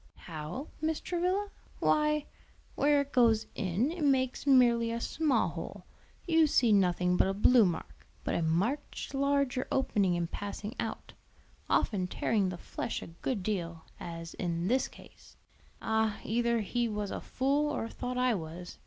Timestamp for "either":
16.23-16.61